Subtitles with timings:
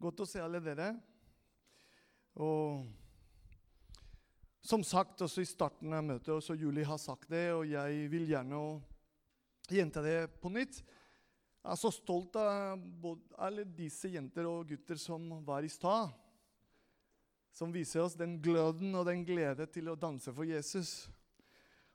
[0.00, 0.94] Godt å se alle dere.
[2.40, 2.86] Og
[4.64, 8.24] som sagt også i starten av møtet, også Julie har sagt det, og jeg vil
[8.30, 8.60] gjerne
[9.68, 10.80] gjenta det på nytt.
[11.60, 16.14] Jeg er så stolt av både, alle disse jenter og gutter som var i stad.
[17.52, 21.10] Som viser oss den gløden og den glede til å danse for Jesus.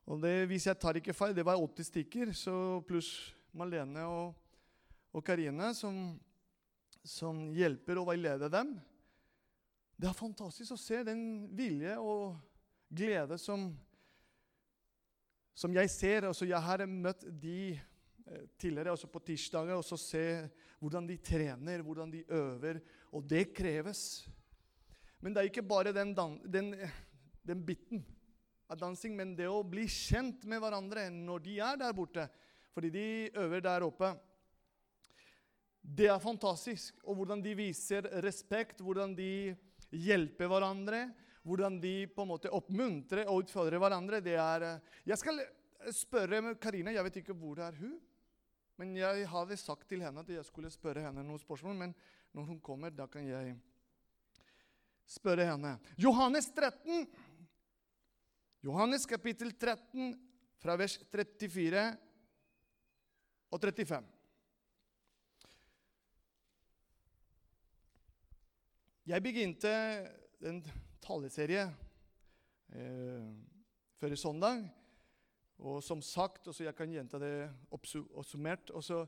[0.05, 2.35] Og det, Hvis jeg tar ikke feil, det var 80 stykker,
[2.85, 3.15] pluss
[3.57, 6.19] Malene og, Karine, som,
[7.05, 8.75] som hjelper og veileder dem.
[9.95, 11.21] Det er fantastisk å se den
[11.55, 12.35] vilje og
[12.91, 13.69] glede som,
[15.55, 16.27] som jeg ser.
[16.27, 20.25] Altså, jeg har møtt de eh, tidligere, også på tirsdager, og så se
[20.81, 22.81] hvordan de trener, hvordan de øver.
[23.15, 24.25] Og det kreves.
[25.23, 26.11] Men det er ikke bare den,
[26.43, 26.73] den,
[27.47, 28.03] den biten
[28.67, 32.27] av dansing, men det å bli kjent med hverandre når de er der borte.
[32.75, 33.07] Fordi de
[33.39, 34.11] øver der oppe.
[35.85, 36.97] Det er fantastisk.
[37.05, 39.53] Og hvordan de viser respekt, hvordan de
[39.93, 41.05] hjelper hverandre,
[41.45, 44.21] hvordan de på en måte oppmuntrer og utfordrer hverandre.
[44.21, 44.65] det er...
[44.65, 45.43] Eh, jeg skal
[45.93, 47.99] spørre Karina, jeg vet ikke hvor det er hun.
[48.81, 51.77] Men jeg hadde sagt til henne at jeg skulle spørre henne noen spørsmål.
[51.77, 51.95] Men
[52.33, 53.53] når hun kommer, da kan jeg
[55.05, 55.77] spørre henne.
[56.01, 57.05] Johannes 13
[58.65, 60.15] Johannes kapittel 13,
[60.57, 61.81] fra vers 34
[63.53, 64.14] og 35.
[69.05, 69.69] Jeg begynte
[70.49, 70.63] en
[70.97, 71.67] taleserie
[72.73, 73.27] eh,
[74.01, 74.63] før søndag.
[75.61, 79.05] Og som sagt, og jeg kan gjenta det oppsummert også,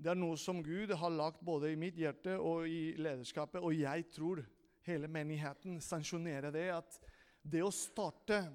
[0.00, 3.60] Det er noe som Gud har lagt både i mitt hjerte og i lederskapet.
[3.60, 4.40] Og jeg tror
[4.88, 6.70] hele menigheten sanksjonerer det.
[6.72, 6.96] At
[7.44, 8.46] det å starte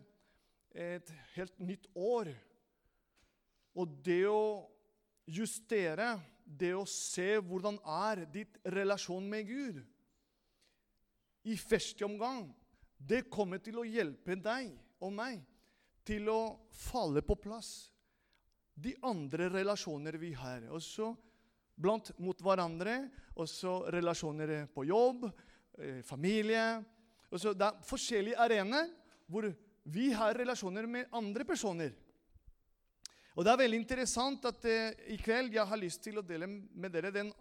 [0.73, 2.33] et helt nytt år.
[3.77, 4.65] Og det å
[5.29, 9.85] justere, det å se hvordan er ditt relasjon med Gud
[11.45, 12.47] i første omgang,
[12.97, 14.71] det kommer til å hjelpe deg
[15.03, 15.43] og meg
[16.05, 16.39] til å
[16.73, 17.91] falle på plass.
[18.75, 20.65] De andre relasjoner vi har.
[20.73, 21.11] Også
[21.75, 22.97] blant mot hverandre,
[23.35, 25.27] også relasjoner på jobb,
[25.79, 26.83] eh, familie.
[27.31, 28.89] Også det er forskjellige arenaer
[29.27, 29.49] hvor
[29.85, 31.93] vi har relasjoner med andre personer.
[33.35, 36.47] Og Det er veldig interessant at eh, i kveld jeg har lyst til å dele
[36.47, 37.33] med dere den,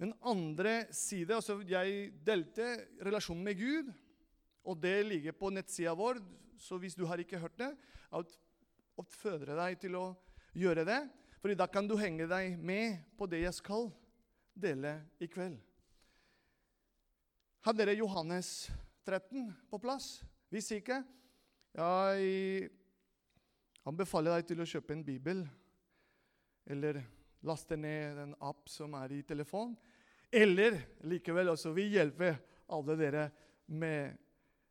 [0.00, 1.34] den andre side.
[1.34, 2.72] Altså, jeg delte
[3.04, 3.92] relasjonen med Gud,
[4.66, 6.20] og det ligger på nettsida vår.
[6.60, 7.70] Så hvis du har ikke hørt det,
[8.96, 10.06] oppfordrer deg til å
[10.56, 11.00] gjøre det.
[11.40, 13.90] For da kan du henge deg med på det jeg skal
[14.56, 15.58] dele i kveld.
[17.66, 18.70] Har dere Johannes
[19.06, 20.20] 13 på plass?
[20.54, 21.00] Hvis ikke,
[21.76, 22.70] jeg
[23.86, 25.42] anbefaler deg til å kjøpe en bibel,
[26.66, 27.02] eller
[27.44, 29.76] laste ned en app som er i telefonen.
[30.32, 32.38] Eller likevel også vi hjelper
[32.74, 33.26] alle dere
[33.66, 34.16] med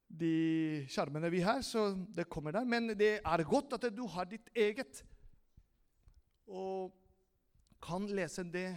[0.07, 2.67] de skjermene vi har, så det kommer der.
[2.67, 5.03] Men det er godt at du har ditt eget,
[6.45, 6.93] og
[7.81, 8.69] kan lese det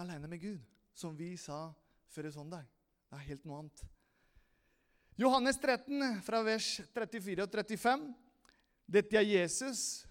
[0.00, 0.62] alene med Gud,
[0.94, 1.68] som vi sa
[2.12, 2.64] før i søndag.
[3.10, 3.84] Det er helt noe annet.
[5.20, 8.08] Johannes 13, fra vers 34 og 35.
[8.90, 10.04] Dette er Jesus'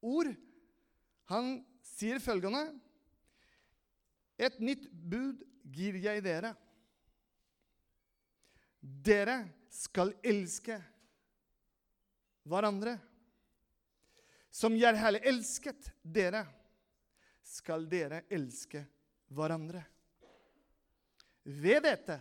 [0.00, 0.30] ord.
[1.32, 1.58] Han
[1.96, 2.68] sier følgende
[4.36, 5.40] Et nytt bud
[5.72, 6.50] gir jeg dere.
[8.80, 9.38] Dere
[9.72, 10.76] skal elske
[12.44, 12.98] hverandre.
[14.52, 16.44] Som jeg har elsket dere,
[17.40, 18.82] skal dere elske
[19.32, 19.80] hverandre.
[21.46, 22.18] Ved dette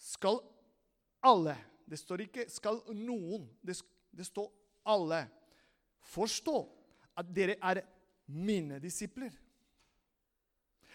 [0.00, 0.40] skal
[1.22, 1.56] alle
[1.90, 3.48] Det står ikke 'skal noen'.
[3.62, 3.74] Det,
[4.14, 4.52] det står
[4.86, 5.26] 'alle'.
[6.00, 6.68] Forstå
[7.16, 7.82] at dere er
[8.30, 9.32] mine disipler.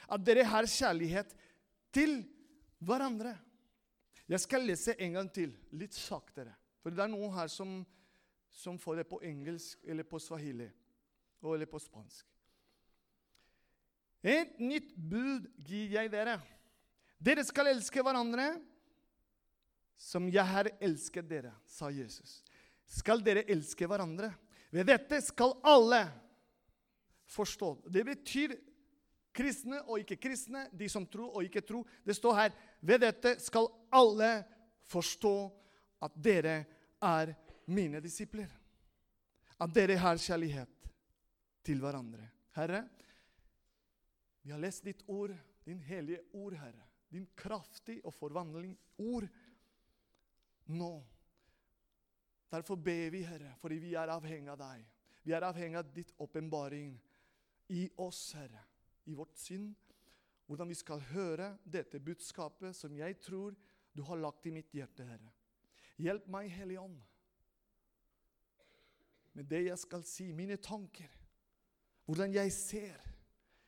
[0.07, 1.33] At dere har kjærlighet
[1.95, 2.19] til
[2.85, 3.35] hverandre.
[4.29, 6.53] Jeg skal lese en gang til, litt saktere.
[6.81, 7.79] For det er noen her som,
[8.49, 10.69] som får det på engelsk eller på swahili
[11.45, 12.25] eller på spansk.
[14.25, 16.39] Et nytt bud gir jeg dere.
[17.21, 18.47] Dere skal elske hverandre
[20.01, 22.41] som jeg har elsket dere, sa Jesus,
[22.85, 24.31] skal dere elske hverandre.
[24.73, 26.01] Ved dette skal alle
[27.25, 27.69] forstå.
[27.89, 28.55] Det betyr
[29.35, 31.87] kristne og ikke kristne, de som tror og ikke tror.
[32.05, 34.31] Det står her ved dette skal alle
[34.87, 35.35] forstå
[36.05, 36.57] at dere
[37.01, 37.33] er
[37.67, 38.49] mine disipler.
[39.59, 40.91] At dere har kjærlighet
[41.65, 42.27] til hverandre.
[42.55, 42.83] Herre,
[44.45, 45.33] vi har lest ditt ord,
[45.65, 46.83] din hellige ord, Herre.
[47.09, 49.27] Din kraftige og forvandling ord
[50.65, 50.93] nå.
[52.51, 54.83] Derfor ber vi, Herre, fordi vi er avhengig av deg.
[55.25, 56.93] Vi er avhengig av ditt åpenbaring
[57.73, 58.61] i oss, Herre,
[59.05, 59.71] i vårt sinn
[60.45, 63.55] hvordan vi skal høre dette budskapet som jeg tror
[63.95, 65.31] du har lagt i mitt hjerte, Herre.
[65.97, 66.97] Hjelp meg, Hellige Ånd,
[69.35, 71.09] med det jeg skal si, mine tanker,
[72.05, 72.99] hvordan jeg ser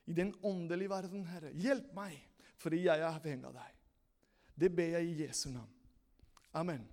[0.08, 1.50] i den åndelige verden, Herre.
[1.52, 2.14] Hjelp meg,
[2.60, 3.74] fordi jeg er avhengig av deg.
[4.58, 5.74] Det ber jeg i Jesu navn.
[6.56, 6.86] Amen.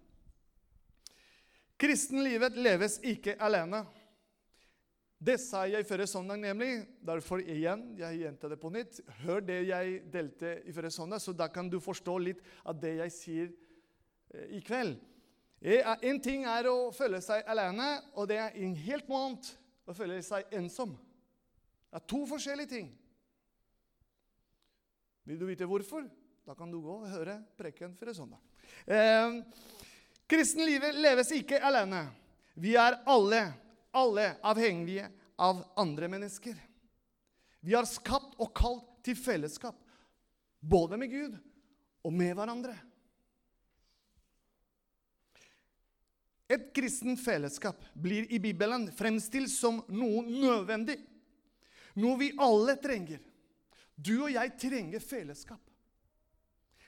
[1.80, 3.84] Kristenlivet leves ikke alene.
[5.25, 6.83] Det sa jeg forrige søndag, nemlig.
[7.01, 9.00] Derfor igjen, jeg gjentar det på nytt.
[9.24, 12.92] Hør det jeg delte i forrige søndag, så da kan du forstå litt av det
[13.00, 15.00] jeg sier eh, i kveld.
[15.66, 19.50] En ting er å føle seg alene, og det er en helt måned
[19.89, 20.94] å føle seg ensom.
[21.89, 22.94] Det er to forskjellige ting.
[25.25, 26.06] Vil du vite hvorfor?
[26.45, 28.44] Da kan du gå og høre preken forrige søndag.
[28.86, 29.42] Eh,
[30.30, 32.04] Kristenlivet leves ikke alene.
[32.62, 33.48] Vi er alle,
[33.95, 35.07] alle avhengige
[35.42, 36.56] av andre mennesker.
[37.65, 39.77] Vi har skapt og kalt til fellesskap,
[40.59, 41.38] både med Gud
[42.06, 42.75] og med hverandre.
[46.45, 51.00] Et kristent fellesskap blir i Bibelen fremstilt som noe nødvendig.
[51.97, 53.24] Noe vi alle trenger.
[53.95, 55.62] Du og jeg trenger fellesskap.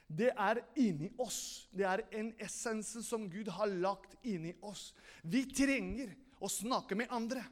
[0.07, 1.67] Det er inni oss.
[1.73, 4.91] Det er en essens som Gud har lagt inni oss.
[5.23, 7.43] Vi trenger å snakke med andre.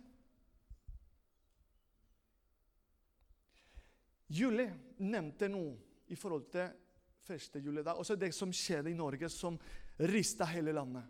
[4.27, 5.75] Julie nevnte noe
[6.11, 6.71] i forhold til
[7.25, 7.97] første juledag.
[7.97, 9.57] Også det som skjedde i Norge, som
[9.97, 11.05] rista hele landet.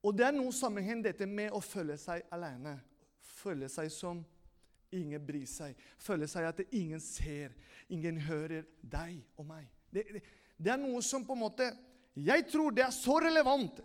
[0.00, 2.78] Og det er noe sammenheng dette med å føle seg alene.
[3.20, 4.22] Føle seg som
[4.96, 5.76] ingen bryr seg.
[6.00, 7.52] Føle seg at ingen ser,
[7.92, 9.68] ingen hører deg og meg.
[9.90, 10.22] Det, det,
[10.56, 11.66] det, er noe som på en måte
[12.14, 13.80] Jeg tror det er så relevant,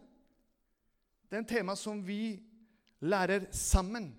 [1.35, 2.37] det er en tema som vi
[3.03, 4.13] lærer sammen.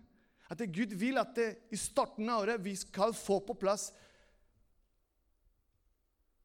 [0.52, 3.88] At Gud vil at det, i starten av året vi skal få på plass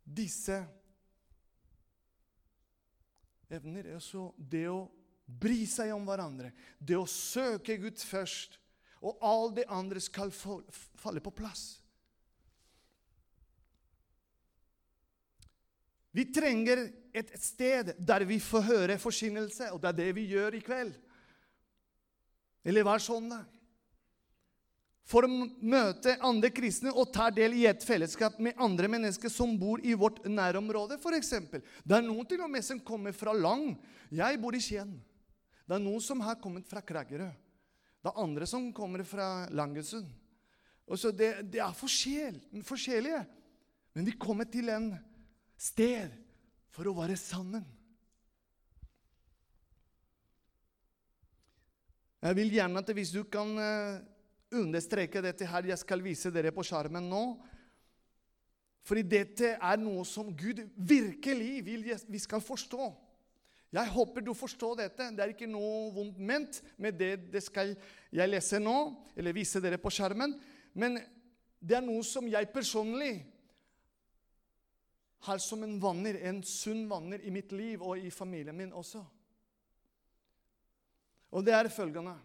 [0.08, 0.62] disse
[3.52, 3.92] evner.
[3.98, 4.86] Altså det å
[5.28, 6.54] bry seg om hverandre.
[6.80, 8.56] Det å søke Gud først.
[9.04, 11.82] Og alt det andre skal falle på plass.
[16.16, 20.58] Vi trenger et sted der vi får høre forkynnelse, og det er det vi gjør
[20.58, 20.94] i kveld.
[22.66, 23.46] Eller hver søndag.
[25.12, 29.58] For å møte andre kristne og ta del i et fellesskap med andre mennesker som
[29.60, 31.34] bor i vårt nærområde, f.eks.
[31.84, 33.74] Det er noen til og med som kommer fra lang.
[34.14, 34.94] Jeg bor i Skien.
[35.68, 37.28] Det er noen som har kommet fra Kragerø.
[38.02, 40.08] Det er andre som kommer fra Langesund.
[40.88, 43.22] Det, det, er forskjell, forskjellige.
[43.96, 44.90] Men vi kommer til en
[45.60, 46.12] sted
[46.72, 47.66] for å være sammen.
[52.22, 54.02] Jeg vil gjerne at hvis du kan eh,
[54.54, 57.24] understreke dette her Jeg skal vise dere på skjermen nå.
[58.86, 62.92] Fordi dette er noe som Gud virkelig vil vi skal forstå.
[63.72, 65.10] Jeg håper du forstår dette.
[65.16, 67.76] Det er ikke noe vondt ment med det, det skal
[68.12, 68.78] jeg lese nå,
[69.16, 70.34] eller vise dere på skjermen.
[70.74, 70.98] Men
[71.62, 73.14] det er noe som jeg personlig
[75.22, 79.04] har som en vanner, en sunn vanner i mitt liv og i familien min også.
[81.32, 82.18] Og det er følgende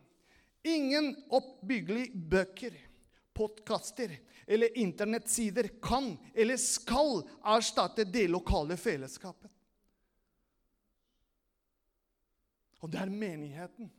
[0.67, 2.73] Ingen oppbyggelige bøker,
[3.37, 4.17] podkaster
[4.47, 9.53] eller internettsider kan eller skal erstatte det lokale fellesskapet.
[12.83, 13.93] Og det er menigheten.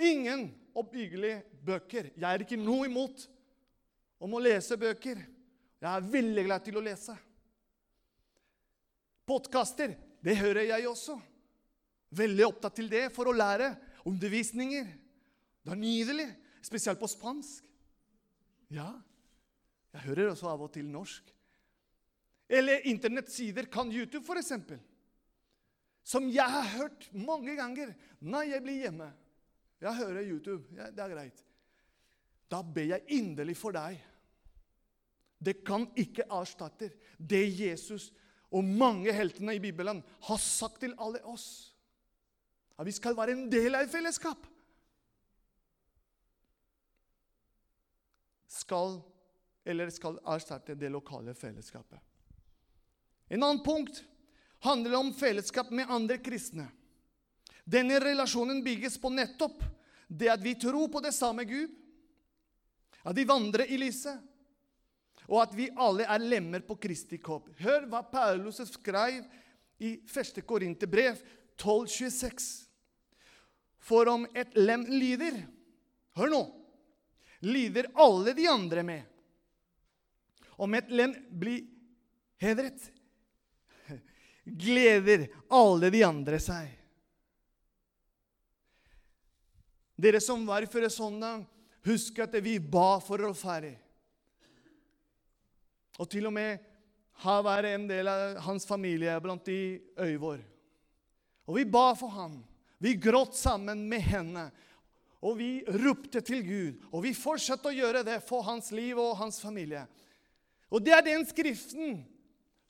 [0.00, 2.12] Ingen oppbyggelige bøker.
[2.16, 3.26] Jeg er ikke noe imot
[4.20, 5.20] om å lese bøker.
[5.80, 7.14] Jeg er veldig glad til å lese.
[9.28, 11.16] Podkaster, det hører jeg også.
[12.16, 13.72] Veldig opptatt til det for å lære.
[14.08, 14.88] Undervisninger.
[15.64, 16.28] Det er nydelig.
[16.64, 17.64] Spesielt på spansk.
[18.72, 18.92] Ja.
[19.94, 21.32] Jeg hører også av og til norsk.
[22.50, 23.70] Eller internettsider.
[23.72, 24.52] Kan YouTube, f.eks
[26.10, 29.08] som jeg har hørt mange ganger når jeg blir hjemme.
[29.80, 30.64] Jeg hører YouTube.
[30.76, 31.42] Ja, det er greit.
[32.50, 34.00] Da ber jeg inderlig for deg.
[35.40, 38.10] Det kan ikke erstatte det Jesus
[38.50, 41.72] og mange heltene i Bibelen har sagt til alle oss.
[42.76, 44.44] At vi skal være en del av et fellesskap.
[48.50, 48.98] Skal
[49.64, 52.00] eller skal erstatte det lokale fellesskapet.
[53.30, 54.02] En annen punkt
[54.64, 56.66] handler om fellesskap med andre kristne.
[57.64, 59.62] Denne relasjonen bygges på nettopp
[60.08, 61.70] det at vi tror på det samme Gud,
[63.06, 64.18] at vi vandrer i lyset,
[65.30, 67.48] og at vi alle er lemmer på Kristi kopp.
[67.62, 69.22] Hør hva Paulus skrev
[69.80, 70.42] i 1.
[70.46, 71.20] Korinterbrev
[71.60, 72.48] 12,26.
[73.80, 75.44] For om et lem lider
[76.18, 76.40] Hør nå!
[77.40, 79.02] lider alle de andre med.
[80.60, 81.62] Om et lem blir
[82.40, 82.90] hedret,
[84.44, 86.68] gleder alle de andre seg.
[90.00, 91.44] Dere som var i før søndag,
[91.84, 93.76] husk at vi ba for Harry.
[96.00, 96.62] Og til og med
[97.20, 100.40] har vært en del av hans familie blant de Øyvor.
[101.50, 102.38] Og vi ba for ham.
[102.80, 104.46] Vi gråt sammen med henne.
[105.20, 105.50] Og vi
[105.82, 106.86] ropte til Gud.
[106.94, 109.84] Og vi fortsatte å gjøre det for hans liv og hans familie.
[110.70, 112.00] Og det er den skriften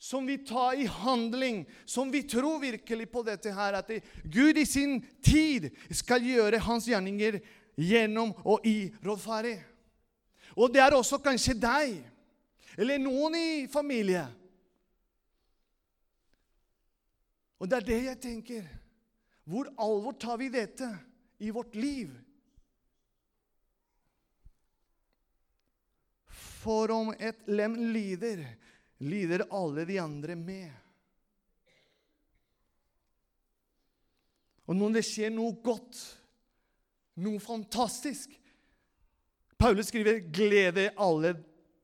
[0.01, 3.91] som vi tar i handling, som vi tror virkelig på dette her, at
[4.25, 7.37] Gud i sin tid skal gjøre hans gjerninger
[7.77, 9.59] gjennom og i rådfare.
[10.57, 12.01] Og det er også kanskje deg,
[12.77, 14.23] eller noen i familie.
[17.61, 18.67] Og det er det jeg tenker.
[19.45, 20.87] Hvor alvor tar vi dette
[21.41, 22.13] i vårt liv?
[26.61, 28.43] For om et lem lider,
[29.01, 30.69] lider alle de andre med.
[34.69, 35.97] Og når det skjer noe godt,
[37.21, 38.37] noe fantastisk
[39.61, 41.35] Paulus skriver 'glede alle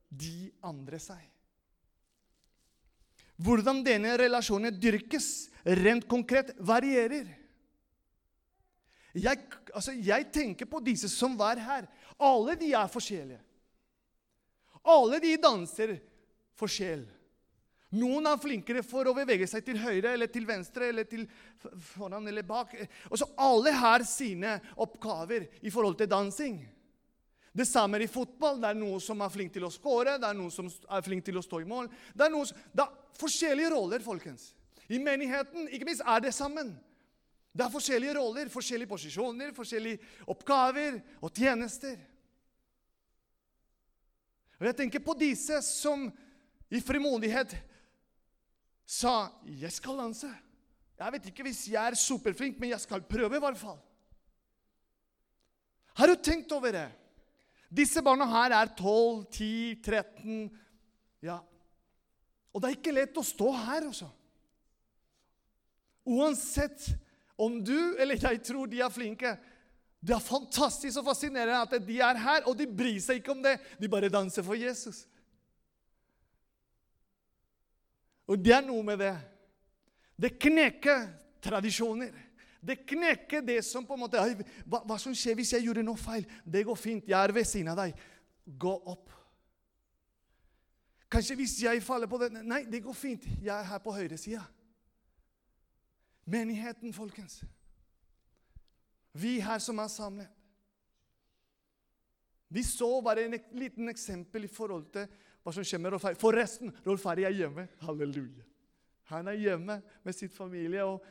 [0.09, 1.33] de andre seg'.
[3.37, 7.27] Hvordan denne relasjonen dyrkes rent konkret, varierer.
[9.13, 9.41] Jeg,
[9.73, 11.85] altså, jeg tenker på disse som var her.
[12.17, 13.41] Alle de er forskjellige.
[14.87, 15.97] Alle de danser
[16.57, 17.05] forskjell.
[17.97, 21.23] Noen er flinkere for å bevege seg til høyre eller til venstre eller til
[21.93, 22.73] foran eller bak.
[23.11, 26.57] Og så Alle har sine oppgaver i forhold til dansing.
[27.57, 28.59] Det samme er i fotball.
[28.61, 31.25] Det er noen som er flink til å skåre, det er noen som er flink
[31.25, 31.89] til å stå i mål.
[32.13, 34.51] Det er, noen, det er forskjellige roller, folkens.
[34.87, 36.75] I menigheten ikke minst, er det sammen.
[37.57, 41.97] Det er forskjellige roller, forskjellige posisjoner, forskjellige oppgaver og tjenester.
[44.59, 46.07] Og Jeg tenker på disse som
[46.69, 47.57] i frimodighet
[48.85, 50.35] sa 'Jeg skal danse'.
[50.97, 53.77] Jeg vet ikke hvis jeg er superflink, men jeg skal prøve i hvert fall.
[55.93, 56.91] Har du tenkt over det?
[57.67, 60.57] Disse barna her er 12, 10, 13
[61.23, 61.39] Ja.
[62.53, 64.07] Og det er ikke lett å stå her, altså.
[66.07, 66.87] Uansett
[67.37, 69.35] om du eller jeg tror de er flinke,
[70.01, 73.43] det er fantastisk og fascinerende at de er her, og de bryr seg ikke om
[73.43, 73.57] det.
[73.81, 75.03] De bare danser for Jesus.
[78.27, 79.13] Og det er noe med det.
[80.17, 81.05] Det knekker
[81.43, 82.13] tradisjoner.
[82.61, 84.21] Det knekker det som på en måte
[84.65, 86.25] hva, hva, som skjer hvis jeg gjorde noe feil?
[86.45, 87.07] Det går fint.
[87.07, 87.97] Jeg er ved siden av deg.
[88.45, 89.11] Gå opp.
[91.11, 93.27] Kanskje hvis jeg faller på det Nei, det går fint.
[93.39, 94.43] Jeg er her på høyresida.
[96.27, 97.39] Menigheten, folkens.
[99.15, 100.33] Vi her som er samlet.
[102.51, 105.07] Vi så bare en liten eksempel i forhold til
[105.43, 106.19] hva som skjer med Rolf Harry.
[106.19, 107.67] Forresten, Rolf Harry er hjemme.
[107.83, 108.43] Halleluja.
[109.11, 111.03] Han er hjemme med sitt familie, og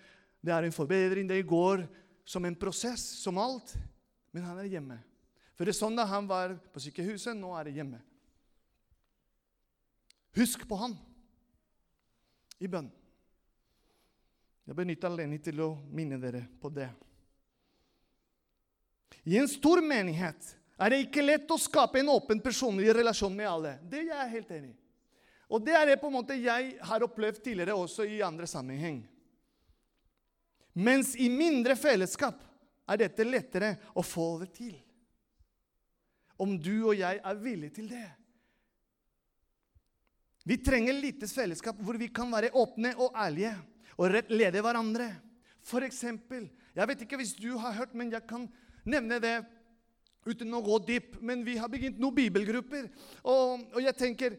[0.47, 1.27] det er en forbedring.
[1.29, 1.85] Det går
[2.25, 3.75] som en prosess, som alt.
[4.31, 4.99] Men han er hjemme.
[5.57, 8.03] For det er sånn da han var på sykehuset, nå er det hjemme.
[10.37, 10.95] Husk på han
[12.61, 12.91] i bønn.
[14.67, 16.91] Jeg benytter anledningen til å minne dere på det.
[19.27, 23.49] I en stor menighet er det ikke lett å skape en åpen personlig relasjon med
[23.49, 23.77] alle.
[23.89, 24.79] Det er jeg helt enig i.
[25.47, 29.05] Og det er det på en måte jeg har opplevd tidligere også i andre sammenheng.
[30.77, 32.43] Mens i mindre fellesskap
[32.87, 34.75] er dette lettere å få det til.
[36.37, 38.09] Om du og jeg er villige til det.
[40.47, 43.55] Vi trenger lite fellesskap hvor vi kan være åpne og ærlige
[43.97, 45.09] og lede hverandre.
[45.65, 46.45] For eksempel,
[46.77, 48.45] jeg vet ikke hvis du har hørt, men jeg kan
[48.85, 49.41] nevne det
[50.29, 51.19] uten å gå dypt.
[51.25, 52.91] Men vi har begynt noen bibelgrupper,
[53.25, 54.39] og, og jeg tenker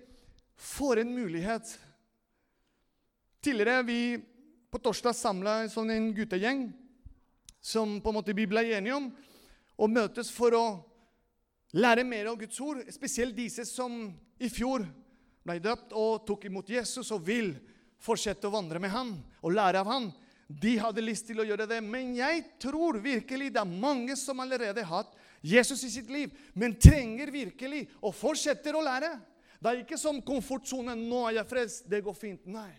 [0.57, 1.75] For en mulighet!
[3.45, 3.99] Tidligere vi
[4.77, 6.67] på torsdag samla sånn en guttegjeng
[7.65, 9.07] som på en måte vi ble enige om,
[9.73, 10.65] og møtes for å
[11.73, 12.83] lære mer av Guds ord.
[12.93, 14.05] Spesielt disse som
[14.37, 14.85] i fjor
[15.41, 17.55] ble døpt og tok imot Jesus og vil
[17.97, 20.09] fortsette å vandre med han og lære av han.
[20.47, 24.45] De hadde lyst til å gjøre det, men jeg tror virkelig det er mange som
[24.45, 29.15] allerede har hatt Jesus i sitt liv, men trenger virkelig og fortsetter å lære.
[29.57, 31.89] Det er ikke som komfortsonen 'Nå er jeg frelst.
[31.89, 32.71] Det går fint.' Nei.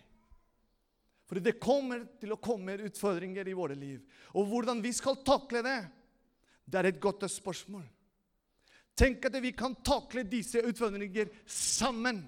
[1.28, 4.00] For det kommer til å komme utfordringer i våre liv.
[4.32, 5.78] Og hvordan vi skal takle det,
[6.64, 7.84] det er et godt spørsmål.
[8.98, 12.24] Tenk at vi kan takle disse utfordringer sammen.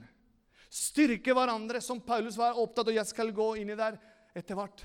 [0.71, 2.95] Styrke hverandre, som Paulus var opptatt av.
[3.01, 3.97] Jeg skal gå inn i der
[4.37, 4.85] etter hvert.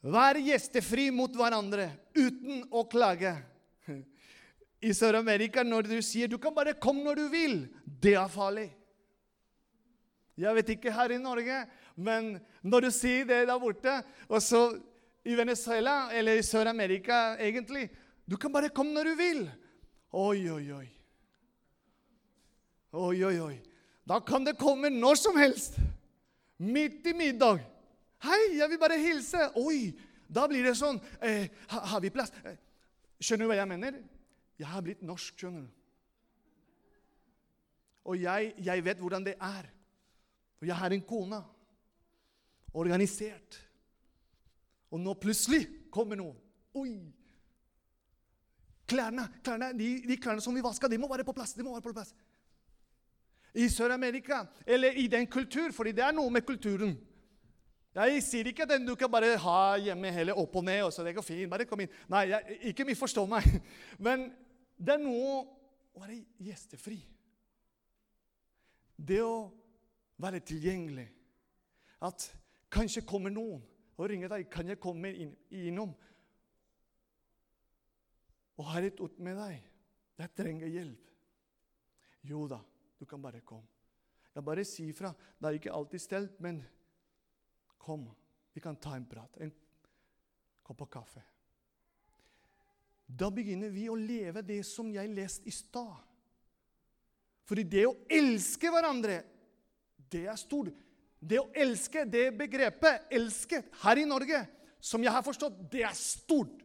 [0.00, 3.34] Vær gjestefri mot hverandre uten å klage.
[4.82, 7.68] I Sør-Amerika, når du sier 'du kan bare komme når du vil',
[8.02, 8.70] det er farlig.
[10.36, 14.80] Jeg vet ikke her i Norge, men når du sier det der borte Og så
[15.24, 17.90] i Venezuela, eller i Sør-Amerika egentlig
[18.28, 19.50] 'Du kan bare komme når du vil'.
[20.12, 20.88] Oi, oi, oi.
[22.92, 23.60] Oi, oi, oi.
[24.08, 25.78] Da kan det komme når som helst.
[26.58, 27.60] Midt i middag.
[28.22, 29.92] 'Hei, jeg vil bare hilse.' Oi,
[30.34, 31.00] da blir det sånn.
[31.22, 32.32] Eh, har vi plass?
[32.44, 32.56] Eh,
[33.20, 34.00] skjønner du hva jeg mener?
[34.60, 35.76] Jeg har blitt norsk, skjønner du.
[38.10, 39.68] Og jeg, jeg vet hvordan det er.
[40.58, 41.40] For jeg har en kone.
[42.76, 43.56] Organisert.
[44.90, 45.64] Og nå plutselig
[45.94, 46.36] kommer noen.
[46.76, 46.92] Oi!
[48.90, 51.54] Klærne, klærne de, de, klærne som vi vaska, de må være på plass.
[51.54, 52.12] de må være på plass.
[53.54, 56.96] I Sør-Amerika, eller i den kultur, fordi det er noe med kulturen.
[57.94, 60.82] Jeg sier ikke at du kan bare ha hjemme hele opp og ned.
[60.86, 61.90] og så det går fint, bare kom inn.
[62.10, 63.46] Nei, jeg, ikke misforstå meg.
[64.06, 64.28] Men
[64.80, 65.32] det er noe
[65.92, 66.98] å være gjestefri.
[68.96, 69.50] Det å
[70.20, 71.08] være tilgjengelig.
[72.00, 72.30] At
[72.72, 73.60] kanskje kommer noen
[73.96, 74.48] og ringer deg.
[74.48, 75.94] 'Kan jeg komme inn, innom?'
[78.56, 79.62] Og har et ord med deg.
[80.18, 81.10] Jeg trenger hjelp.
[82.22, 82.60] Jo da,
[82.98, 83.68] du kan bare komme.
[84.34, 85.14] Jeg bare sier fra.
[85.38, 86.60] Det er ikke alltid stelt, men
[87.78, 88.08] kom.
[88.52, 89.36] Vi kan ta en prat.
[89.40, 89.52] En
[90.62, 91.22] kopp kaffe.
[93.10, 95.98] Da begynner vi å leve det som jeg leste i stad.
[97.50, 99.18] Fordi det å elske hverandre,
[100.10, 100.70] det er stort.
[101.20, 104.46] Det å elske, det begrepet 'elske' her i Norge,
[104.80, 106.62] som jeg har forstått, det er stort.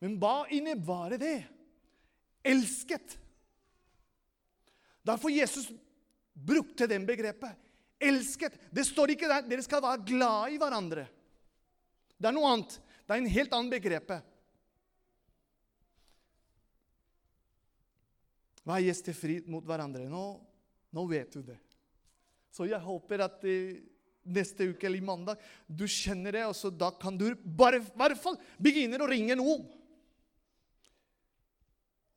[0.00, 1.44] Men hva innebar det?
[2.42, 3.18] Elsket.
[5.02, 5.70] Derfor Jesus
[6.32, 7.54] brukte den begrepet.
[7.98, 8.54] Elsket.
[8.70, 11.06] Det står ikke der dere skal være glad i hverandre.
[12.18, 12.74] Det er noe annet.
[13.06, 14.10] Det er en helt annen begrep.
[18.68, 20.08] Vær gjestefri mot hverandre.
[20.10, 20.24] Nå,
[20.92, 21.56] nå, vet du det.
[22.52, 23.78] Så jeg håper at eh,
[24.28, 27.86] neste uke eller i mandag du kjenner det, og så da kan du bare i
[27.96, 29.64] hvert fall begynne å ringe noen.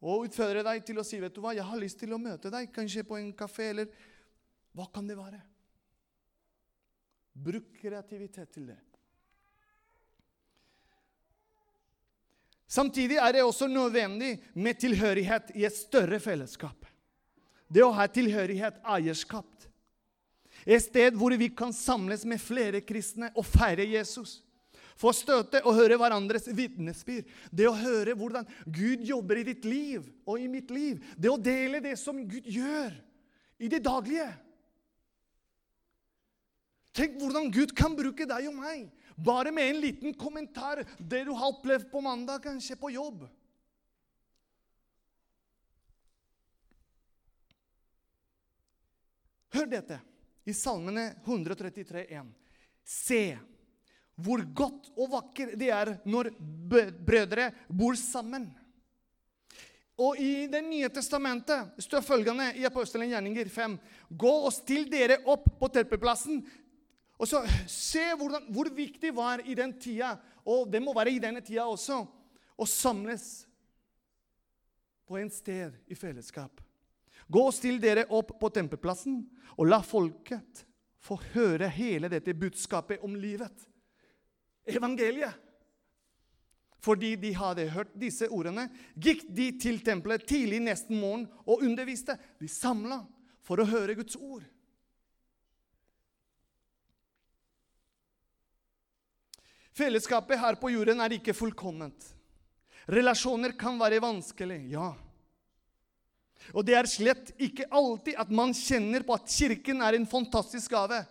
[0.01, 2.49] Og utfordre deg til å si vet du hva, jeg har lyst til å møte
[2.51, 3.91] deg, kanskje på en kafé, eller
[4.73, 5.43] hva kan det være?
[7.31, 8.79] Bruk kreativitet til det.
[12.71, 16.85] Samtidig er det også nødvendig med tilhørighet i et større fellesskap.
[17.67, 19.47] Det å ha tilhørighet, eierskap.
[20.63, 24.39] Et sted hvor vi kan samles med flere kristne og feire Jesus.
[24.99, 27.27] Få støte og høre hverandres vitnesbyrd.
[27.51, 31.01] Det å høre hvordan Gud jobber i ditt liv og i mitt liv.
[31.17, 32.93] Det å dele det som Gud gjør
[33.59, 34.29] i det daglige.
[36.95, 41.31] Tenk hvordan Gud kan bruke deg og meg bare med en liten kommentar, det du
[41.31, 43.25] har opplevd på mandag, kanskje på jobb.
[49.51, 49.99] Hør dette
[50.47, 52.31] i Salmene 133, 133,1.
[52.83, 53.37] Se
[54.21, 58.49] hvor godt og vakker det er når brødre bor sammen.
[60.01, 63.77] Og I Det nye testamentet står følgende i Apostelen gjerninger 5.:
[64.09, 66.41] Gå og still dere opp på terpeplassen
[67.21, 71.13] og så Se hvordan, hvor viktig det var i den tida, og det må være
[71.13, 72.01] i denne tida også,
[72.57, 73.45] å samles
[75.05, 76.61] på en sted i fellesskap.
[77.31, 79.21] Gå og still dere opp på tempelplassen,
[79.57, 80.65] og la folket
[81.01, 83.67] få høre hele dette budskapet om livet.
[84.69, 85.37] Evangeliet.
[86.81, 88.65] Fordi de hadde hørt disse ordene,
[88.97, 92.15] gikk de til tempelet tidlig neste morgen og underviste.
[92.41, 93.03] De samla
[93.45, 94.41] for å høre Guds ord.
[99.81, 102.11] Fellesskapet her på jorden er ikke fullkomment.
[102.91, 104.91] Relasjoner kan være vanskelig, ja.
[106.53, 110.73] Og det er slett ikke alltid at man kjenner på at Kirken er en fantastisk
[110.73, 111.01] gave.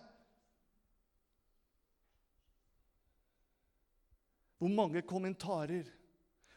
[4.61, 5.87] Hvor mange kommentarer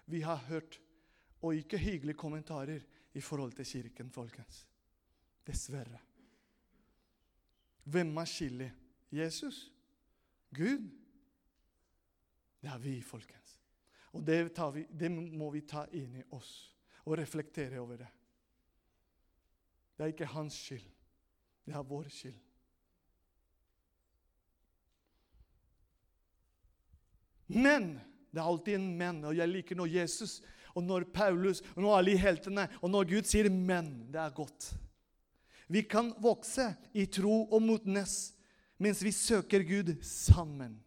[0.07, 0.81] vi har hørt,
[1.44, 2.83] og ikke hyggelige kommentarer
[3.14, 4.64] i forhold til Kirken, folkens.
[5.46, 5.98] Dessverre.
[7.85, 8.70] Hvem er skyldig?
[9.12, 9.66] Jesus?
[10.55, 11.03] Gud?
[12.64, 13.59] Det er vi, folkens.
[14.16, 14.38] Og det,
[14.72, 16.53] vi, det må vi ta inn i oss
[17.05, 18.09] og reflektere over det.
[19.94, 20.87] Det er ikke hans skyld.
[21.64, 22.40] Det er vår skyld.
[27.53, 27.90] Men
[28.33, 30.38] det er alltid en men, og jeg liker når Jesus
[30.74, 34.11] og når Paulus og når alle heltene og når Gud sier 'men'.
[34.11, 34.72] Det er godt.
[35.68, 38.35] Vi kan vokse i tro og motnes
[38.79, 40.81] mens vi søker Gud sammen.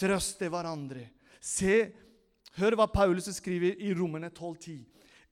[0.00, 1.06] Trøste hverandre.
[1.40, 1.90] Se,
[2.56, 4.80] hør hva Paulus skriver i Romerne 12,10.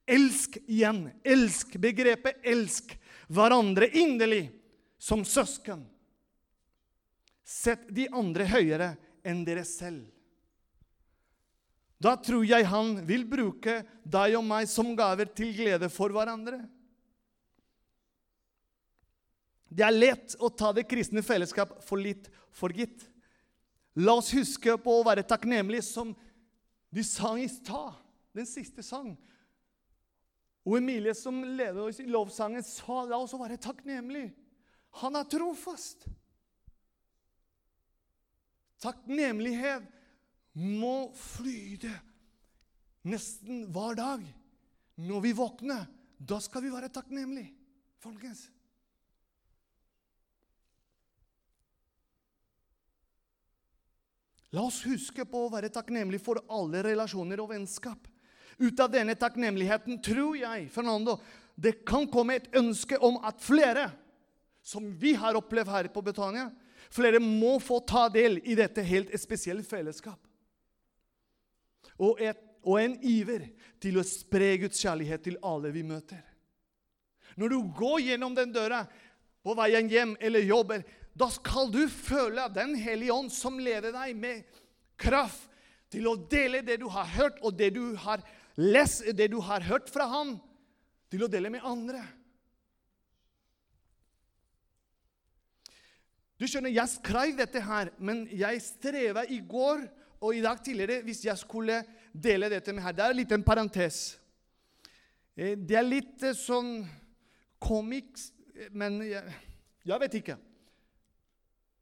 [0.09, 1.07] Elsk igjen.
[1.25, 1.77] Elsk.
[1.81, 2.95] Begrepet elsk
[3.29, 4.47] hverandre inderlig
[5.01, 5.83] som søsken.
[7.45, 8.93] Sett de andre høyere
[9.25, 10.05] enn dere selv.
[11.99, 16.61] Da tror jeg han vil bruke deg og meg som gaver til glede for hverandre.
[19.69, 23.03] Det er lett å ta det kristne fellesskap for litt for gitt.
[23.99, 26.13] La oss huske på å være takknemlige, som
[26.93, 27.97] de sang i stad,
[28.35, 29.11] den siste sang.
[30.63, 34.31] Og Emilie, som leder oss i lovsangen, sa la oss være takknemlige.
[35.01, 36.07] Han er trofast.
[38.79, 39.85] Takknemlighet
[40.55, 41.91] må flyte
[43.09, 44.23] nesten hver dag.
[44.99, 45.85] Når vi våkner,
[46.19, 47.53] da skal vi være takknemlige,
[48.03, 48.47] folkens.
[54.55, 58.07] La oss huske på å være takknemlige for alle relasjoner og vennskap.
[58.59, 61.19] Ut av denne takknemligheten tror jeg Fernando,
[61.55, 63.89] det kan komme et ønske om at flere,
[64.65, 66.49] som vi har opplevd her på Betania,
[66.89, 70.19] flere må få ta del i dette helt spesielle fellesskap.
[71.99, 73.45] Og, et, og en iver
[73.83, 76.23] til å spre Guds kjærlighet til alle vi møter.
[77.39, 78.81] Når du går gjennom den døra
[79.45, 80.83] på veien hjem eller jobber,
[81.17, 84.59] da skal du føle Den hellige ånd som leder deg med
[84.99, 85.47] kraft
[85.89, 88.21] til å dele det du har hørt, og det du har
[88.59, 90.35] lest, det du har hørt fra ham,
[91.09, 92.03] til å dele med andre.
[96.39, 99.81] Du skjønner, Jeg skrev dette her, men jeg streva i går
[100.21, 101.81] og i dag tidligere hvis jeg skulle
[102.13, 102.95] dele dette med her.
[102.95, 104.19] Det er litt en parentes.
[105.35, 106.85] Eh, det er litt eh, sånn
[107.59, 108.29] komiks,
[108.71, 109.35] men jeg,
[109.87, 110.37] jeg vet ikke.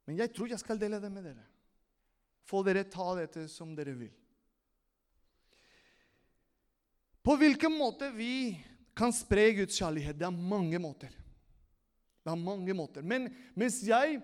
[0.08, 1.44] Men jeg tror jeg skal dele det med dere.
[2.48, 4.14] Få dere ta dette som dere vil.
[7.28, 8.56] På hvilken måte vi
[8.96, 10.16] kan spre Guds kjærlighet?
[10.16, 11.12] Det er mange måter.
[12.24, 13.04] Det er mange måter.
[13.04, 14.22] Men mens jeg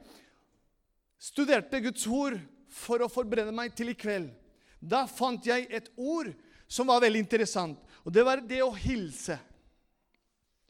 [1.19, 2.37] studerte Guds ord
[2.71, 4.31] for å forberede meg til i kveld,
[4.79, 6.31] da fant jeg et ord
[6.67, 7.79] som var veldig interessant.
[8.03, 9.35] Og det var det å hilse.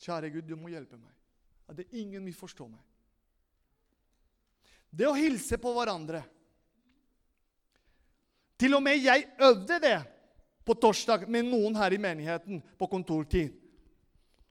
[0.02, 1.13] Kjære Gud, du må hjelpe meg.
[1.69, 2.82] At det ingen forstå meg.
[4.94, 6.22] Det å hilse på hverandre.
[8.62, 9.98] Til og med jeg øvde det
[10.64, 13.56] på torsdag med noen her i menigheten på kontortid.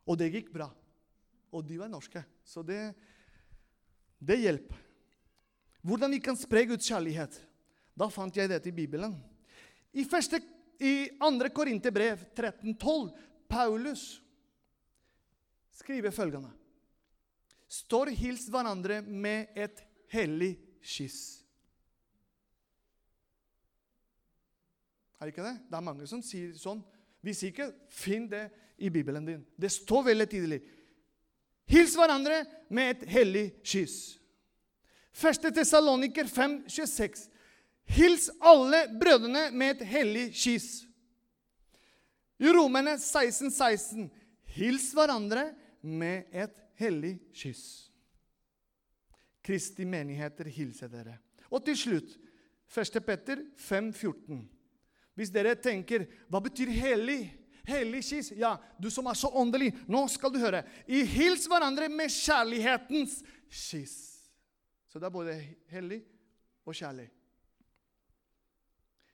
[0.03, 0.67] Og det gikk bra.
[1.55, 2.81] Og de var norske, så det,
[4.19, 4.81] det hjelper.
[5.83, 7.37] Hvordan vi kan spre Guds kjærlighet.
[7.99, 9.15] Da fant jeg dette i Bibelen.
[9.93, 10.41] I, første,
[10.81, 11.51] i 2.
[11.55, 13.11] Korinterbrev 13,12
[13.53, 14.05] Paulus
[15.77, 16.53] skriver følgende
[17.73, 19.81] Står hils hverandre med et
[20.12, 21.42] hellig kyss.
[25.20, 25.59] Er det ikke det?
[25.70, 26.81] Det er mange som sier sånn.
[27.22, 28.48] Hvis ikke, finn det
[28.83, 29.44] i Bibelen din.
[29.55, 30.59] Det står veldig tydelig.
[31.70, 32.40] Hils hverandre
[32.75, 34.16] med et hellig kyss.
[35.14, 35.53] 1.
[35.55, 37.29] Tessaloniker 5, 26.
[37.94, 40.83] Hils alle brødrene med et hellig kyss.
[42.42, 44.11] I Romerne 16, 16.
[44.57, 47.92] Hils hverandre med et hellig kyss.
[49.43, 51.19] Kristi menigheter hilser dere.
[51.51, 52.17] Og til slutt,
[52.73, 52.99] 1.
[53.05, 54.43] Petter 5, 14.
[55.19, 57.27] Hvis dere tenker hva betyr hellig?
[57.69, 58.33] Hellig kyss?
[58.39, 60.65] Ja, du som er så åndelig, nå skal du høre.
[60.89, 63.99] I hils hverandre med kjærlighetens kyss.
[64.91, 65.37] Så det er både
[65.73, 66.01] hellig
[66.67, 67.07] og kjærlig.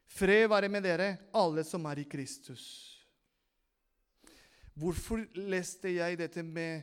[0.08, 2.64] Fred være med dere, alle som er i Kristus.
[4.78, 6.82] Hvorfor leste jeg dette med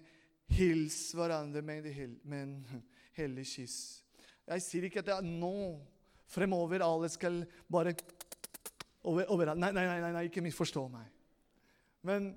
[0.52, 1.86] 'hils hverandre med
[2.38, 2.86] en
[3.18, 4.02] hellig kyss'?
[4.46, 5.80] Jeg sier ikke at er nå
[6.30, 7.96] fremover alle skal bare
[9.04, 9.54] over, over.
[9.56, 11.10] Nei, nei, nei, nei, ikke misforstå meg.
[12.06, 12.32] Men,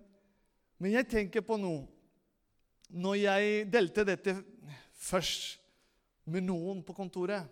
[0.79, 1.87] men jeg tenker på noe.
[2.89, 4.33] Når jeg delte dette
[4.97, 5.59] først
[6.33, 7.45] med noen på kontoret,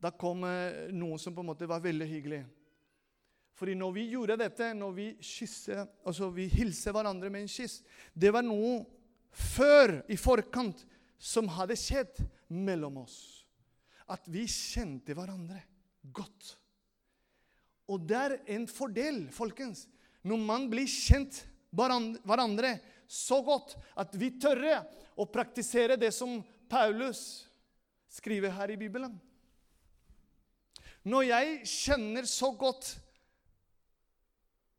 [0.00, 2.40] da kom eh, noen som på en måte var veldig hyggelig.
[3.56, 7.78] Fordi når vi gjorde dette, når vi kysser, altså vi hilser hverandre med en kyss
[8.12, 8.82] Det var noe
[9.32, 10.82] før, i forkant,
[11.18, 13.18] som hadde skjedd mellom oss.
[14.06, 15.60] At vi kjente hverandre
[16.14, 16.54] godt.
[17.90, 19.86] Og det er en fordel, folkens,
[20.26, 21.44] når man blir kjent
[21.76, 22.76] hverandre
[23.06, 24.64] så godt at vi tør
[25.16, 27.46] å praktisere det som Paulus
[28.10, 29.14] skriver her i Bibelen.
[31.06, 32.96] Når jeg kjenner så godt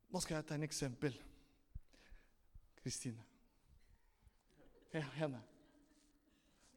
[0.08, 1.12] Nå skal jeg ta en eksempel.
[2.80, 3.20] Kristine.
[4.94, 5.04] Ja,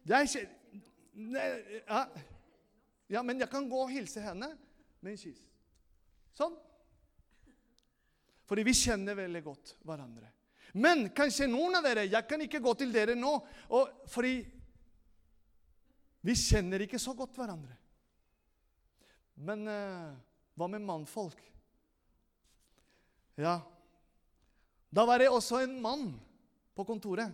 [0.06, 0.18] henne.
[0.18, 0.50] er ikke
[1.12, 1.46] Nei,
[1.86, 2.06] ja.
[3.12, 4.48] ja, men jeg kan gå og hilse henne
[5.04, 5.42] med en kyss.
[6.38, 6.54] Sånn.
[8.48, 10.30] Fordi vi kjenner veldig godt hverandre.
[10.80, 13.32] Men kanskje noen av dere Jeg kan ikke gå til dere nå,
[13.76, 14.38] og, fordi
[16.24, 17.76] vi kjenner ikke så godt hverandre.
[19.42, 20.12] Men uh,
[20.56, 21.40] hva med mannfolk?
[23.42, 23.58] Ja,
[24.92, 26.12] da var det også en mann
[26.76, 27.32] på kontoret.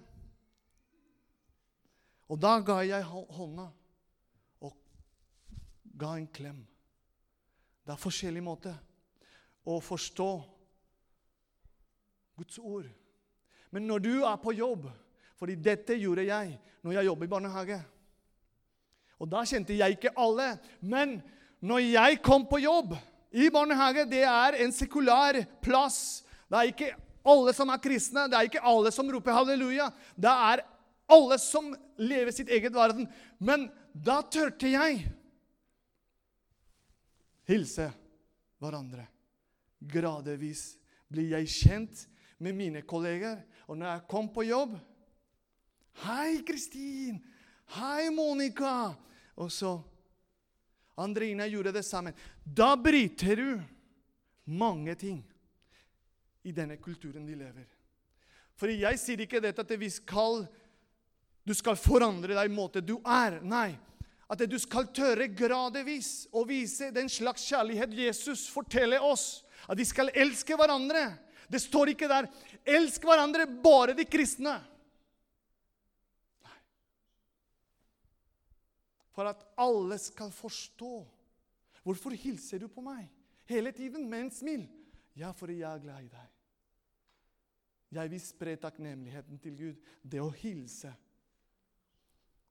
[2.27, 3.67] Og da ga jeg hånda
[4.65, 4.73] og
[5.97, 6.59] ga en klem.
[7.85, 8.73] Det er forskjellig måte
[9.67, 10.31] å forstå
[12.37, 12.87] Guds ord.
[13.71, 14.89] Men når du er på jobb
[15.37, 17.77] fordi dette gjorde jeg når jeg jobbet i barnehage.
[19.21, 20.55] Og da kjente jeg ikke alle.
[20.81, 21.19] Men
[21.61, 22.95] når jeg kom på jobb
[23.37, 26.23] i barnehage, det er en sekular plass.
[26.49, 26.89] Det er ikke
[27.27, 29.89] alle som er kristne, det er ikke alle som roper halleluja.
[30.15, 30.63] Det er
[31.07, 33.07] alle som lever sitt eget verden.
[33.37, 35.05] Men da tørte jeg
[37.47, 37.89] hilse
[38.61, 39.07] hverandre.
[39.79, 40.75] Gradvis
[41.07, 42.05] blir jeg kjent
[42.43, 43.39] med mine kolleger.
[43.67, 44.77] Og når jeg kom på jobb
[45.97, 47.17] Hei, Kristin!
[47.73, 48.93] Hei, Monica!
[49.41, 49.79] Og så
[50.97, 52.13] Andrina gjorde det samme.
[52.43, 53.49] Da bryter du
[54.53, 55.23] mange ting
[56.45, 57.65] i denne kulturen de lever.
[58.57, 60.45] For jeg sier ikke dette at vi skal,
[61.47, 63.39] du skal forandre deg i måte du er.
[63.39, 63.77] Nei.
[64.27, 69.45] At du skal tørre gradvis å vise den slags kjærlighet Jesus forteller oss.
[69.63, 71.13] At de skal elske hverandre.
[71.47, 72.27] Det står ikke der
[72.67, 74.59] 'elsk hverandre, bare de kristne'.
[76.43, 76.59] Nei.
[79.15, 81.07] For at alle skal forstå.
[81.83, 83.07] Hvorfor hilser du på meg
[83.45, 84.67] hele tiden med en smil?
[85.15, 86.27] Ja, fordi jeg er glad i deg.
[87.91, 89.75] Jeg vil spre takknemligheten til Gud.
[90.03, 90.91] Det å hilse.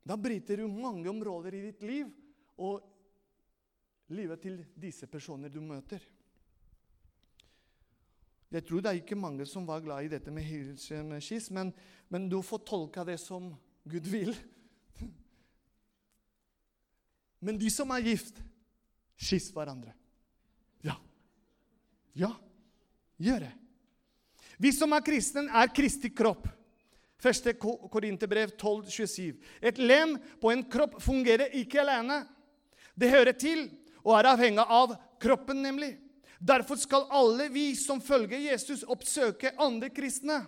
[0.06, 2.10] Da bryter du mange områder i ditt liv
[2.62, 2.84] og
[4.14, 6.04] livet til disse personer du møter.
[8.54, 11.50] Jeg tror det er ikke mange som var glad i dette med hilse med kyss,
[11.50, 11.72] men,
[12.08, 13.50] men du får tolka det som
[13.86, 14.32] Gud vil.
[17.46, 18.40] Men de som er gift,
[19.20, 19.92] kyss hverandre.
[20.82, 20.96] Ja.
[22.16, 22.32] Ja,
[23.22, 23.52] gjør det.
[24.58, 26.48] Vi som er kristne, er Kristi kropp.
[27.22, 27.52] 1.
[27.90, 29.36] Korinterbrev 12, 27.
[29.62, 32.24] Et lem på en kropp fungerer ikke alene.
[32.96, 33.68] Det hører til
[34.04, 35.96] og er avhengig av kroppen, nemlig.
[36.38, 40.42] Derfor skal alle vi som følger Jesus, oppsøke andre kristne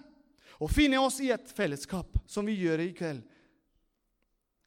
[0.58, 3.24] og finne oss i et fellesskap, som vi gjør i kveld.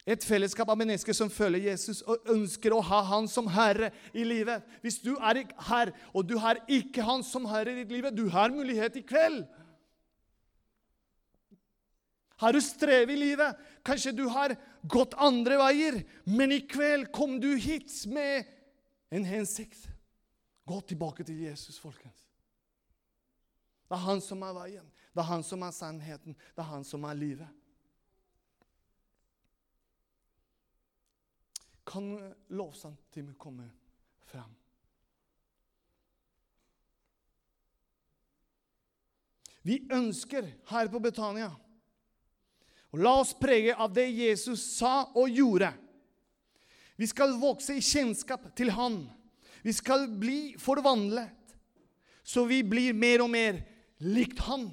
[0.10, 4.24] Et fellesskap av mennesker som følger Jesus og ønsker å ha Han som herre i
[4.26, 4.64] livet.
[4.82, 8.26] Hvis du er her, og du har ikke Han som herre i ditt liv, du
[8.34, 9.44] har mulighet i kveld.
[12.42, 13.58] Har du strev i livet?
[13.86, 14.56] Kanskje du har
[14.90, 18.50] gått andre veier, men i kveld kom du hit med
[19.14, 19.84] en hensikt.
[20.66, 22.26] Gå tilbake til Jesus, folkens.
[23.86, 26.88] Det er han som er veien, det er han som er sannheten, det er han
[26.88, 27.58] som er livet.
[31.86, 32.14] Kan
[32.50, 33.70] lovsangtimen komme
[34.32, 34.54] fram?
[39.62, 41.52] Vi ønsker her på Betania
[42.92, 45.72] å la oss prege av det Jesus sa og gjorde.
[47.00, 49.06] Vi skal vokse i kjennskap til Han.
[49.64, 51.56] Vi skal bli forvandlet,
[52.24, 53.62] så vi blir mer og mer
[54.04, 54.68] likt Han.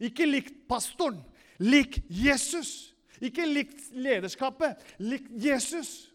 [0.00, 1.20] Ikke likt pastoren,
[1.58, 2.92] lik Jesus.
[3.20, 6.10] Ikke likt lederskapet, likt Jesus.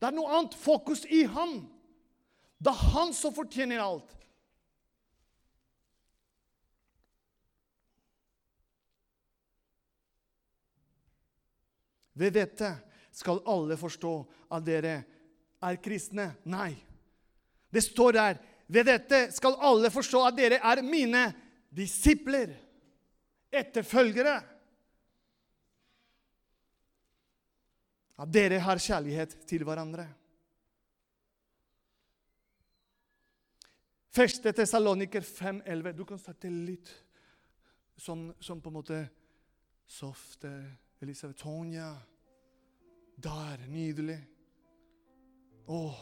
[0.00, 1.60] Det er noe annet fokus i Han.
[2.58, 4.16] Det er Han som fortjener alt.
[12.20, 12.74] Ved dette
[13.16, 14.14] skal alle forstå
[14.52, 14.94] at dere
[15.64, 16.30] er kristne.
[16.44, 16.74] Nei.
[17.70, 21.24] Det står der ved dette skal alle forstå at dere er mine
[21.74, 22.52] disipler,
[23.50, 24.36] etterfølgere.
[28.20, 30.06] At dere har kjærlighet til hverandre.
[34.14, 35.92] Første Tessaloniker 5,11.
[35.96, 36.90] Du kan starte litt
[37.98, 39.00] sånn, sånn på en måte
[39.90, 40.52] softe.
[41.02, 41.94] Elisabeth Tonja.
[43.22, 43.66] Der.
[43.68, 44.18] Nydelig.
[45.66, 46.00] Åh.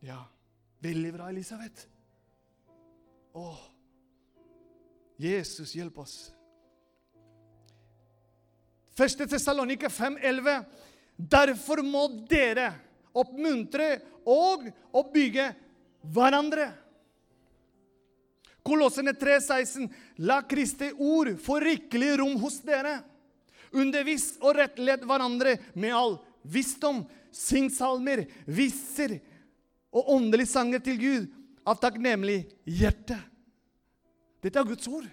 [0.00, 0.24] Ja.
[0.78, 1.86] Veldig bra, Elisabeth.
[3.32, 3.58] Åh.
[5.16, 6.32] Jesus, hjelp oss.
[8.96, 10.64] Første Tessaloniker 5,11.
[11.16, 12.72] Derfor må dere
[13.16, 15.50] oppmuntre og oppbygge
[16.00, 16.70] hverandre.
[18.64, 19.88] Kolossene 3,16.
[20.24, 22.98] La Kristi ord få rikelig rom hos dere.
[23.70, 29.18] Undervis og rettled hverandre med all visdom, singsalmer, visser
[29.94, 31.28] og åndelige sanger til Gud
[31.66, 33.18] av takknemlig hjerte.
[34.40, 35.06] Dette er Guds ord.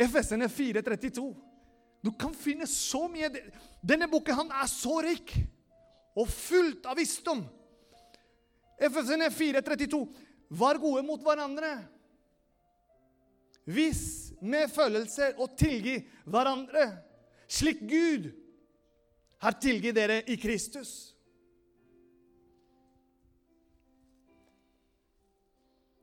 [0.00, 1.24] Efesene 4,32.
[2.00, 3.28] Du kan finne så mye
[3.84, 5.34] Denne boken han er så rik
[6.16, 7.42] og fullt av visdom.
[8.80, 10.00] Efesene 4,32.
[10.50, 11.74] Vær gode mot hverandre.
[14.40, 16.86] Vis medfølelse og tilgi hverandre,
[17.48, 18.30] slik Gud
[19.40, 21.14] har tilgitt dere i Kristus.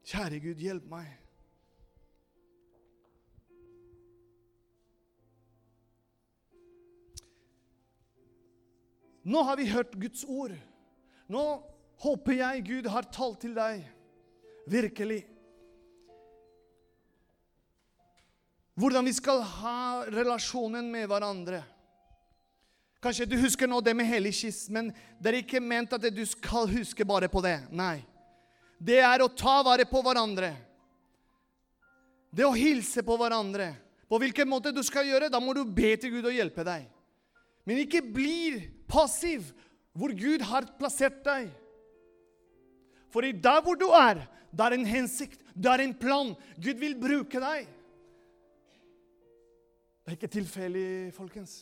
[0.08, 1.08] Kjære Gud, hjelp meg.
[9.28, 10.54] Nå har vi hørt Guds ord.
[11.28, 11.44] Nå
[12.00, 13.84] håper jeg Gud har talt til deg.
[14.72, 15.26] Virkelig.
[18.78, 21.64] Hvordan vi skal ha relasjonen med hverandre.
[23.02, 24.34] Kanskje du husker nå det med hellig
[24.74, 27.58] men det er ikke ment at du skal huske bare på det.
[27.74, 28.06] Nei.
[28.78, 30.52] Det er å ta vare på hverandre.
[32.30, 33.72] Det å hilse på hverandre.
[34.08, 36.86] På hvilken måte du skal gjøre, da må du be til Gud å hjelpe deg.
[37.68, 39.50] Men ikke bli passiv
[39.98, 41.50] hvor Gud har plassert deg.
[43.12, 44.22] For i der hvor du er,
[44.54, 46.32] det er en hensikt, det er en plan.
[46.62, 47.74] Gud vil bruke deg.
[50.08, 51.54] Det er ikke tilfeldig, folkens.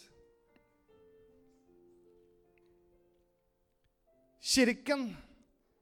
[4.38, 5.08] Kirken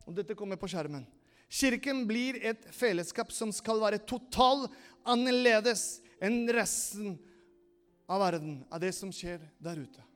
[0.08, 1.04] og dette kommer på skjermen.
[1.52, 4.72] Kirken blir et fellesskap som skal være totalt
[5.04, 7.18] annerledes enn resten
[8.08, 10.08] av verden, av det som skjer der ute.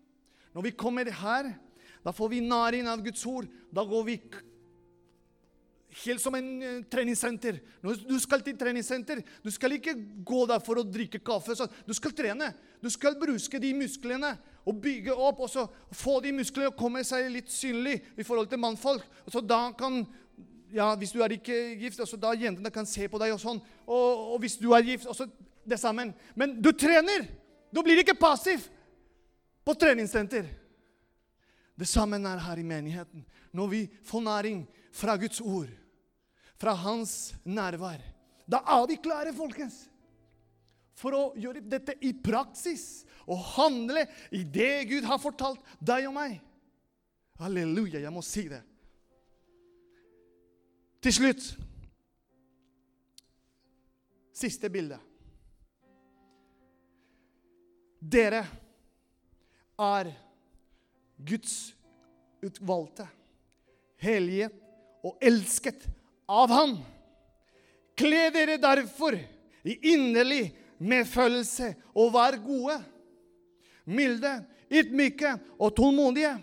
[0.55, 1.51] Når vi kommer her,
[1.99, 3.51] da får vi næring av Guds ord.
[3.75, 4.21] Da går vi
[6.03, 7.59] helt som en uh, treningssenter.
[7.85, 9.95] Når du skal til treningssenter, du skal ikke
[10.27, 11.55] gå der for å drikke kaffe.
[11.87, 12.51] Du skal trene.
[12.83, 14.35] Du skal bruke de musklene
[14.67, 18.49] og bygge opp og så få de musklene og komme seg litt synlig i forhold
[18.51, 19.05] til mannfolk.
[19.25, 20.05] Og så da kan
[20.73, 23.61] ja, Hvis du er ikke gift, så da jentene kan se på deg og sånn.
[23.87, 25.29] Og, og hvis du er gift, også
[25.63, 26.11] det sammen.
[26.35, 27.23] Men du trener!
[27.71, 28.63] Du blir ikke passiv
[29.67, 30.47] på treningssenter.
[31.77, 33.25] Det samme er her i menigheten.
[33.53, 35.69] Når vi får næring fra Guds ord,
[36.57, 38.01] fra Hans nærvær,
[38.49, 39.85] da er vi klare, folkens,
[40.97, 46.15] for å gjøre dette i praksis og handle i det Gud har fortalt deg og
[46.15, 46.39] meg.
[47.37, 48.63] Halleluja, jeg må si det.
[51.05, 51.49] Til slutt
[54.37, 54.99] Siste bilde.
[57.97, 58.43] Dere
[59.81, 60.09] er
[61.17, 61.55] Guds
[62.45, 63.07] utvalgte,
[63.97, 64.51] hellige
[65.01, 65.87] og elsket
[66.27, 66.77] av Han.
[67.97, 69.17] Kle dere derfor
[69.67, 72.77] i inderlig medfølelse og vær gode,
[73.87, 74.33] milde,
[74.69, 76.35] ydmyke og tålmodige,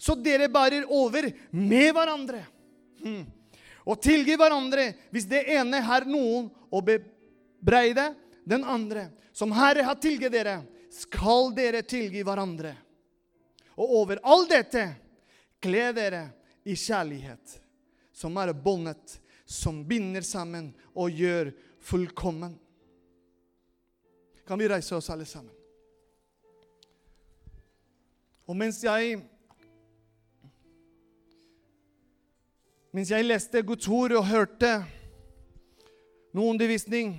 [0.00, 2.42] så dere bærer over med hverandre.
[3.00, 3.24] Hmm.
[3.88, 8.10] Og tilgi hverandre hvis det ene har noen å bebreide
[8.48, 9.08] den andre.
[9.32, 12.74] Som Herre har tilgitt dere, skal dere tilgi hverandre.
[13.80, 14.84] Og over all dette
[15.62, 16.26] kle dere
[16.68, 17.60] i kjærlighet,
[18.12, 19.19] som er båndet
[19.50, 21.50] som binder sammen og gjør
[21.82, 22.54] fullkommen.
[24.46, 25.54] Kan vi reise oss alle sammen?
[28.46, 29.20] Og mens jeg
[32.90, 34.70] Mens jeg leste Guds ord og hørte
[36.34, 37.12] noe undervisning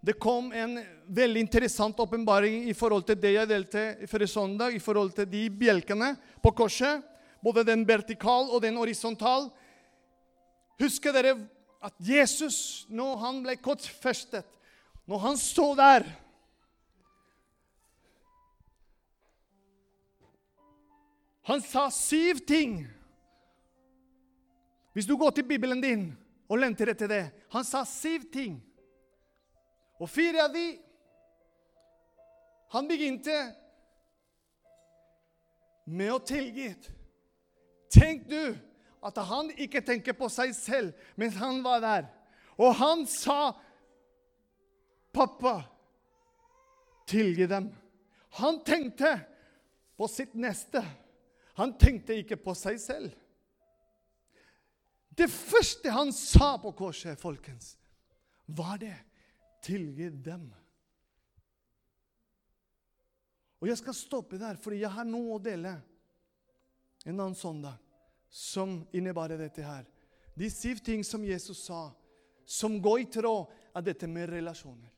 [0.00, 0.78] det kom en
[1.12, 5.42] veldig interessant åpenbaring i forhold til det jeg delte forrige søndag, i forhold til de
[5.52, 7.04] bjelkene på korset.
[7.44, 9.50] Både den vertikal og den horisontal.
[10.80, 11.34] Husker dere
[11.80, 14.44] at Jesus, når han ble korsfestet,
[15.08, 16.04] når han sto der
[21.50, 22.84] Han sa syv ting.
[24.92, 26.04] Hvis du går til Bibelen din
[26.46, 28.60] og lenter etter det Han sa syv ting.
[29.98, 30.66] Og fire av de
[32.70, 33.34] Han begynte
[35.90, 36.68] med å tilgi.
[37.90, 38.54] Tenk du
[39.02, 42.08] at han ikke tenker på seg selv mens han var der.
[42.60, 43.56] Og han sa,
[45.12, 45.62] 'Pappa,
[47.06, 47.72] tilgi dem.'
[48.30, 49.20] Han tenkte
[49.96, 50.84] på sitt neste.
[51.58, 53.10] Han tenkte ikke på seg selv.
[55.10, 57.74] Det første han sa på korset, folkens,
[58.46, 58.94] var det
[59.66, 60.46] tilgi dem.
[63.60, 65.74] Og jeg skal stoppe der, fordi jeg har noe å dele
[67.04, 67.76] en annen søndag
[68.30, 69.84] som innebærer dette her.
[70.38, 71.90] De syv ting som Jesus sa,
[72.46, 74.88] som går i tråd av dette med relasjoner.